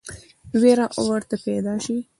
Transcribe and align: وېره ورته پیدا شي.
وېره 0.61 0.85
ورته 1.09 1.35
پیدا 1.45 1.73
شي. 1.83 1.97